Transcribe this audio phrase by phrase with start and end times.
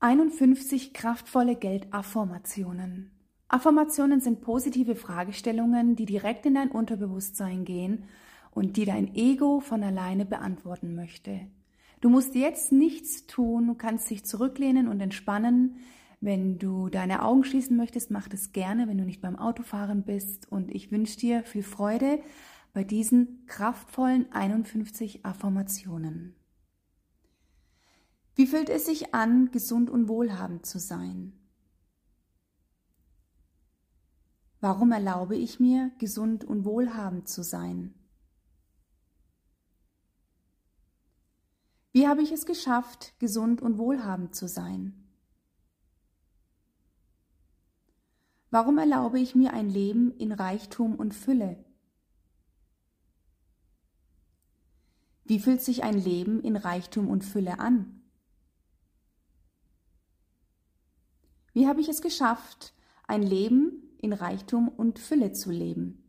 [0.00, 3.10] 51 kraftvolle Geldaffirmationen.
[3.48, 8.04] Affirmationen sind positive Fragestellungen, die direkt in dein Unterbewusstsein gehen
[8.52, 11.40] und die dein Ego von alleine beantworten möchte.
[12.00, 15.78] Du musst jetzt nichts tun, du kannst dich zurücklehnen und entspannen.
[16.20, 20.46] Wenn du deine Augen schließen möchtest, mach das gerne, wenn du nicht beim Autofahren bist.
[20.48, 22.20] Und ich wünsche dir viel Freude
[22.72, 26.36] bei diesen kraftvollen 51 Affirmationen.
[28.38, 31.32] Wie fühlt es sich an, gesund und wohlhabend zu sein?
[34.60, 37.94] Warum erlaube ich mir, gesund und wohlhabend zu sein?
[41.90, 45.08] Wie habe ich es geschafft, gesund und wohlhabend zu sein?
[48.50, 51.64] Warum erlaube ich mir ein Leben in Reichtum und Fülle?
[55.24, 57.97] Wie fühlt sich ein Leben in Reichtum und Fülle an?
[61.58, 62.72] Wie habe ich es geschafft,
[63.08, 66.08] ein Leben in Reichtum und Fülle zu leben?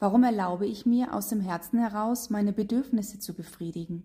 [0.00, 4.02] Warum erlaube ich mir aus dem Herzen heraus, meine Bedürfnisse zu befriedigen?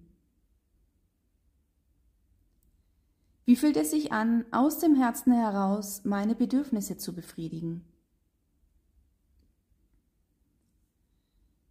[3.45, 7.83] Wie fühlt es sich an, aus dem Herzen heraus meine Bedürfnisse zu befriedigen?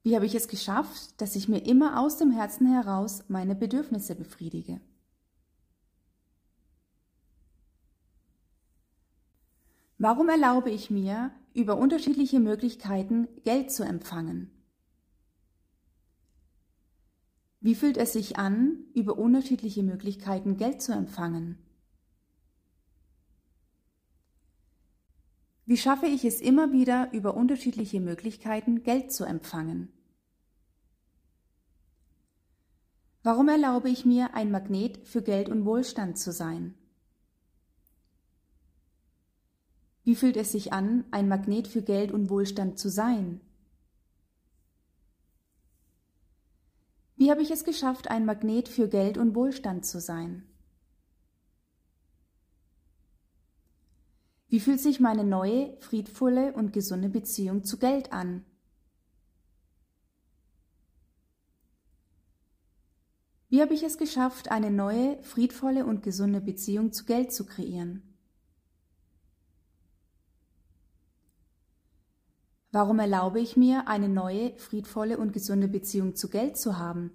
[0.03, 4.17] Wie habe ich es geschafft, dass ich mir immer aus dem Herzen heraus meine Bedürfnisse
[4.17, 4.81] befriedige?
[10.03, 14.51] Warum erlaube ich mir, über unterschiedliche Möglichkeiten Geld zu empfangen?
[17.61, 21.57] Wie fühlt es sich an, über unterschiedliche Möglichkeiten Geld zu empfangen?
[25.67, 29.93] Wie schaffe ich es immer wieder, über unterschiedliche Möglichkeiten Geld zu empfangen?
[33.23, 36.75] Warum erlaube ich mir, ein Magnet für Geld und Wohlstand zu sein?
[40.05, 43.41] Wie fühlt es sich an, ein Magnet für Geld und Wohlstand zu sein?
[47.17, 50.45] Wie habe ich es geschafft, ein Magnet für Geld und Wohlstand zu sein?
[54.49, 58.45] Wie fühlt sich meine neue, friedvolle und gesunde Beziehung zu Geld an?
[63.49, 68.12] Wie habe ich es geschafft, eine neue, friedvolle und gesunde Beziehung zu Geld zu kreieren?
[72.73, 77.13] Warum erlaube ich mir, eine neue, friedvolle und gesunde Beziehung zu Geld zu haben?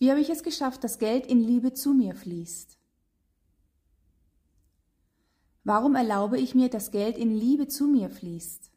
[0.00, 2.76] Wie habe ich es geschafft, dass Geld in Liebe zu mir fließt?
[5.62, 8.72] Warum erlaube ich mir, dass Geld in Liebe zu mir fließt?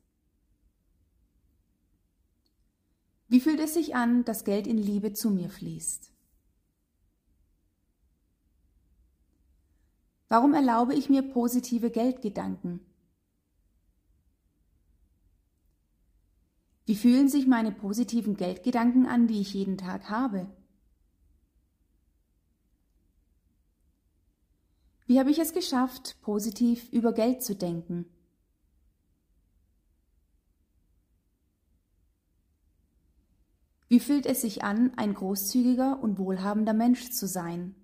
[3.27, 6.12] Wie fühlt es sich an, dass Geld in Liebe zu mir fließt?
[10.29, 12.79] Warum erlaube ich mir positive Geldgedanken?
[16.85, 20.47] Wie fühlen sich meine positiven Geldgedanken an, die ich jeden Tag habe?
[25.05, 28.05] Wie habe ich es geschafft, positiv über Geld zu denken?
[33.87, 37.75] Wie fühlt es sich an, ein großzügiger und wohlhabender Mensch zu sein?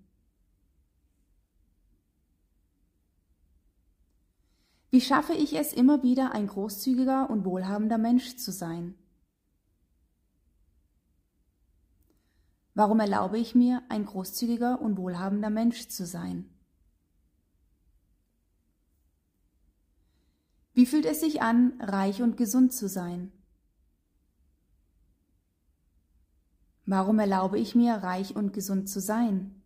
[4.90, 8.96] Wie schaffe ich es immer wieder, ein großzügiger und wohlhabender Mensch zu sein?
[12.74, 16.48] Warum erlaube ich mir, ein großzügiger und wohlhabender Mensch zu sein?
[20.72, 23.32] Wie fühlt es sich an, reich und gesund zu sein?
[26.86, 29.59] Warum erlaube ich mir, reich und gesund zu sein?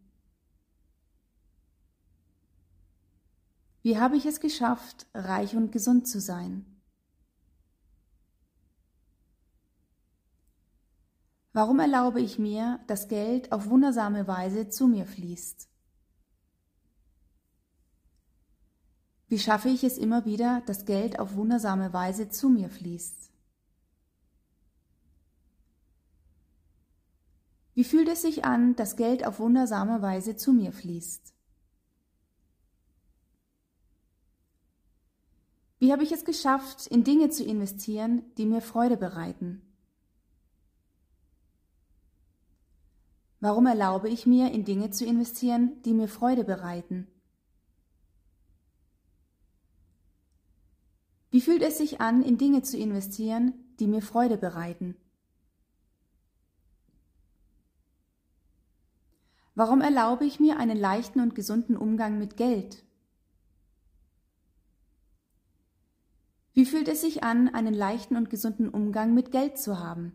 [3.85, 6.65] Wie habe ich es geschafft, reich und gesund zu sein?
[11.53, 15.69] Warum erlaube ich mir, dass Geld auf wundersame Weise zu mir fließt?
[19.29, 23.31] Wie schaffe ich es immer wieder, dass Geld auf wundersame Weise zu mir fließt?
[27.75, 31.34] Wie fühlt es sich an, dass Geld auf wundersame Weise zu mir fließt?
[35.85, 39.61] Wie habe ich es geschafft, in Dinge zu investieren, die mir Freude bereiten?
[43.41, 47.07] Warum erlaube ich mir, in Dinge zu investieren, die mir Freude bereiten?
[51.31, 54.97] Wie fühlt es sich an, in Dinge zu investieren, die mir Freude bereiten?
[59.55, 62.85] Warum erlaube ich mir einen leichten und gesunden Umgang mit Geld?
[66.55, 70.15] Wie fühlt es sich an, einen leichten und gesunden Umgang mit Geld zu haben?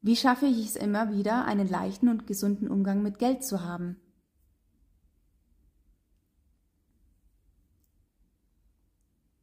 [0.00, 3.96] Wie schaffe ich es immer wieder, einen leichten und gesunden Umgang mit Geld zu haben?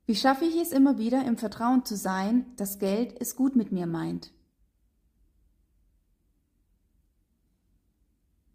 [0.06, 3.74] Wie schaffe ich es immer wieder, im Vertrauen zu sein, dass Geld es gut mit
[3.74, 4.32] mir meint?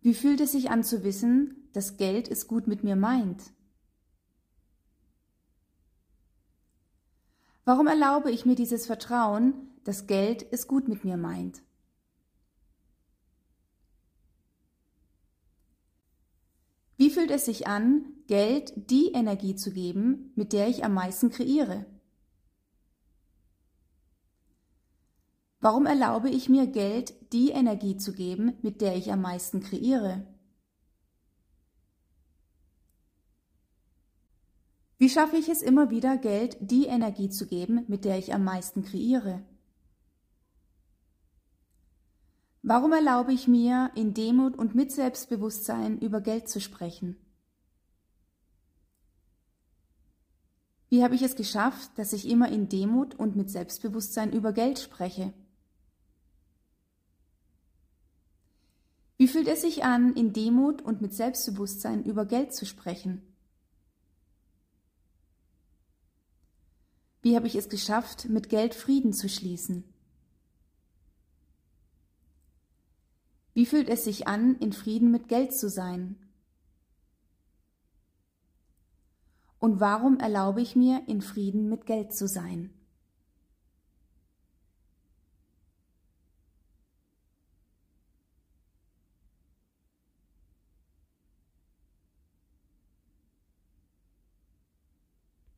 [0.00, 3.52] Wie fühlt es sich an zu wissen, dass Geld es gut mit mir meint?
[7.64, 9.54] Warum erlaube ich mir dieses Vertrauen,
[9.84, 11.62] dass Geld es gut mit mir meint?
[16.96, 21.30] Wie fühlt es sich an, Geld die Energie zu geben, mit der ich am meisten
[21.30, 21.86] kreiere?
[25.60, 30.26] Warum erlaube ich mir Geld die Energie zu geben, mit der ich am meisten kreiere?
[35.02, 38.44] Wie schaffe ich es immer wieder, Geld die Energie zu geben, mit der ich am
[38.44, 39.42] meisten kreiere?
[42.62, 47.16] Warum erlaube ich mir, in Demut und mit Selbstbewusstsein über Geld zu sprechen?
[50.88, 54.78] Wie habe ich es geschafft, dass ich immer in Demut und mit Selbstbewusstsein über Geld
[54.78, 55.32] spreche?
[59.16, 63.31] Wie fühlt es sich an, in Demut und mit Selbstbewusstsein über Geld zu sprechen?
[67.22, 69.84] Wie habe ich es geschafft, mit Geld Frieden zu schließen?
[73.54, 76.16] Wie fühlt es sich an, in Frieden mit Geld zu sein?
[79.60, 82.74] Und warum erlaube ich mir, in Frieden mit Geld zu sein?